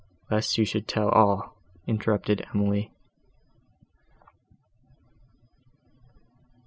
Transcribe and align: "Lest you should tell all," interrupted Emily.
"Lest 0.31 0.57
you 0.57 0.65
should 0.65 0.87
tell 0.87 1.09
all," 1.09 1.55
interrupted 1.85 2.43
Emily. 2.55 2.91